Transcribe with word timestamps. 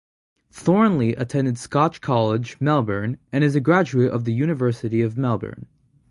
Thornley 0.51 1.13
attended 1.13 1.59
Scotch 1.59 2.01
College, 2.01 2.59
Melbourne 2.59 3.19
and 3.31 3.43
is 3.43 3.55
a 3.55 3.59
graduate 3.59 4.09
of 4.09 4.23
the 4.25 4.33
University 4.33 5.03
of 5.03 5.15
Melbourne. 5.15 5.67